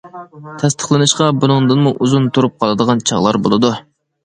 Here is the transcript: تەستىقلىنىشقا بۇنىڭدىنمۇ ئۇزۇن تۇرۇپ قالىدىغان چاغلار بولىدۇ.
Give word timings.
تەستىقلىنىشقا 0.63 1.27
بۇنىڭدىنمۇ 1.43 1.93
ئۇزۇن 2.07 2.27
تۇرۇپ 2.39 2.59
قالىدىغان 2.65 3.07
چاغلار 3.13 3.43
بولىدۇ. 3.47 3.75